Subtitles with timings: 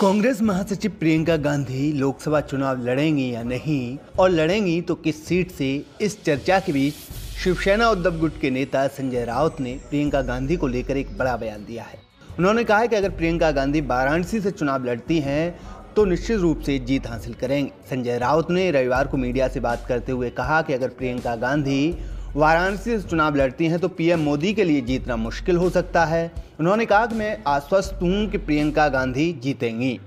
[0.00, 5.70] कांग्रेस महासचिव प्रियंका गांधी लोकसभा चुनाव लड़ेंगी या नहीं, और लड़ेंगी तो किस सीट से,
[6.00, 6.94] इस चर्चा के बीच
[7.42, 11.64] शिवसेना उद्धव गुट के नेता संजय राउत ने प्रियंका गांधी को लेकर एक बड़ा बयान
[11.64, 11.98] दिया है।
[12.38, 15.58] उन्होंने कहा है कि अगर प्रियंका गांधी वाराणसी से चुनाव लड़ती हैं
[15.96, 19.84] तो निश्चित रूप से जीत हासिल करेंगे। संजय राउत ने रविवार को मीडिया से बात
[19.88, 21.94] करते हुए कहा कि अगर प्रियंका गांधी
[22.36, 26.30] वाराणसी से चुनाव लड़ती हैं तो पीएम मोदी के लिए जीतना मुश्किल हो सकता है।
[26.60, 29.98] उन्होंने कहा कि मैं आश्वस्त हूँ कि प्रियंका गांधी जीतेंगी।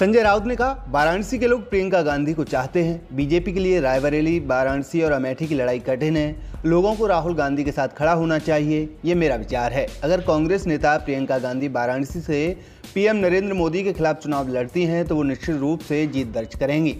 [0.00, 3.80] संजय राउत ने कहा, वाराणसी के लोग प्रियंका गांधी को चाहते हैं। बीजेपी के लिए
[3.80, 8.12] रायबरेली, वाराणसी और अमेठी की लड़ाई कठिन है। लोगों को राहुल गांधी के साथ खड़ा
[8.12, 12.56] होना चाहिए। ये मेरा विचार है। अगर कांग्रेस नेता प्रियंका गांधी वाराणसी से
[12.94, 16.54] पीएम नरेंद्र मोदी के खिलाफ चुनाव लड़ती हैं तो वो निश्चित रूप से जीत दर्ज
[16.54, 16.96] करेंगी।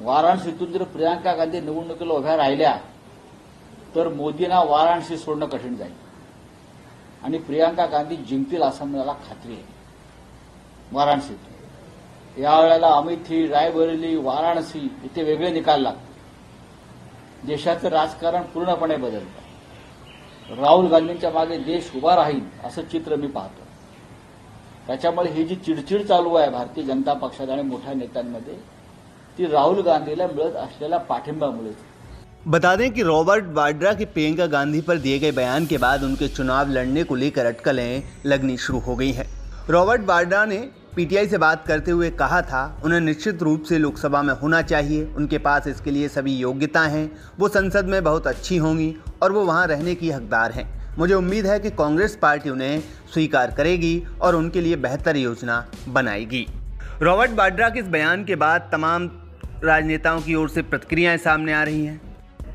[0.00, 2.78] वाराणसीतून जर प्रियंका गांधी निवडणुकीला उभ्या राहिल्या।
[3.94, 5.92] तर मोदींना वाराणसी सोडणं कठीण जाईल.
[7.22, 9.62] आणि प्रियंका गांधी जिंकतील असं मला खात्री आहे.
[10.92, 11.36] वाराणसीत.
[12.38, 16.08] यावेळेला अमेठी रायबरेली वाराणसी इथे वेगळे निकाल लागतील.
[17.46, 20.54] देशाचं राजकारण पूर्णपणे बदलतं.
[20.62, 23.62] राहुल गांधींच्या मागे देश उभा राहील असं चित्र मी पाहतो.
[24.86, 28.54] त्याच्यामुळे ही जी चिडचिड चालू आहे भारतीय जनता पक्षात आणि मोठ्या नेत्यांमध्ये
[29.38, 31.76] ती राहुल गांधीला मिळत असलेल्या पाठिंबामुळेच
[32.46, 36.28] बता दें कि रॉबर्ट वाड्रा की प्रियंका गांधी पर दिए गए बयान के बाद उनके
[36.28, 39.26] चुनाव लड़ने को लेकर अटकलें लगनी शुरू हो गई हैं।
[39.70, 40.58] रॉबर्ट वाड्रा ने
[40.96, 45.04] पीटीआई से बात करते हुए कहा था, उन्हें निश्चित रूप से लोकसभा में होना चाहिए।
[45.06, 49.44] उनके पास इसके लिए सभी योग्यताएँ हैं। वो संसद में बहुत अच्छी होंगी और वो
[49.44, 52.80] वहाँ रहने की हकदार हैं। मुझे उम्मीद है कि कांग्रेस पार्टी उन्हें
[53.14, 56.46] स्वीकार करेगी और उनके लिए बेहतर योजना बनाएगी।
[57.02, 59.10] रॉबर्ट वाड्रा के इस बयान के बाद तमाम
[59.64, 62.07] राजनेताओं की ओर से प्रतिक्रियाएँ सामने आ रही हैं।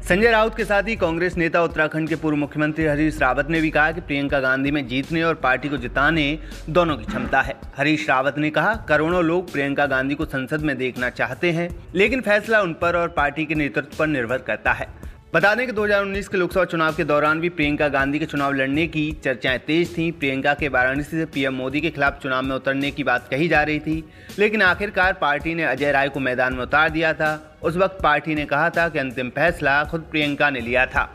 [0.03, 3.69] संजय राउत के साथ ही कांग्रेस नेता उत्तराखंड के पूर्व मुख्यमंत्री हरीश रावत ने भी
[3.69, 8.09] कहा कि प्रियंका गांधी में जीतने और पार्टी को जिताने दोनों की क्षमता है। हरीश
[8.09, 12.61] रावत ने कहा, करोड़ों लोग प्रियंका गांधी को संसद में देखना चाहते हैं, लेकिन फैसला
[12.61, 14.87] उन पर और पार्टी के नेतृत्व पर निर्भर करता है।
[15.33, 18.87] बता दें कि 2019 के लोकसभा चुनाव के दौरान भी प्रियंका गांधी के चुनाव लड़ने
[18.87, 22.91] की चर्चाएँ तेज थीं। प्रियंका के वाराणसी से पीएम मोदी के खिलाफ चुनाव में उतरने
[22.91, 24.03] की बात कही जा रही थी,
[24.39, 28.35] लेकिन आखिरकार पार्टी ने अजय राय को मैदान में उतार दिया था। उस वक्त पार्टी
[28.35, 31.11] ने कहा था कि अंतिम फैसला खुद प्रियंका ने लिया था।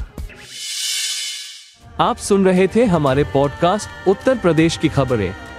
[2.01, 5.35] आप सुन रहे थे हमारे पॉडकास्ट उत्तर प्रदेश की खबरें।